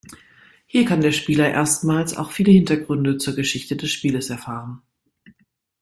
[0.65, 4.81] Hier kann der Spieler erstmals auch viele Hintergründe zur Geschichte des Spieles erfahren.